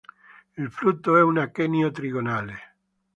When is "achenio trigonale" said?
1.37-2.75